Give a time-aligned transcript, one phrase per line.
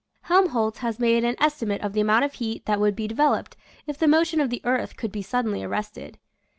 [0.21, 3.55] Helmholtz has made an estimate of the amount of heat that would be developed
[3.85, 6.17] if the motion of the earth could be suddenly arrested.